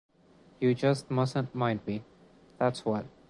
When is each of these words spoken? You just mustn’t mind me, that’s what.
You 0.59 0.73
just 0.73 1.11
mustn’t 1.11 1.53
mind 1.53 1.81
me, 1.85 2.03
that’s 2.57 2.85
what. 2.85 3.05